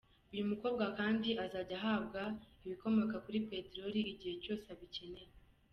Uyu 0.33 0.45
mukobwa 0.51 0.83
kandi 0.97 1.29
azajya 1.43 1.75
ahabwa 1.79 2.21
ibikomoka 2.65 3.15
kuri 3.25 3.37
peteroli 3.49 3.99
igihe 4.11 4.33
cyose 4.43 4.65
abikeneye. 4.73 5.31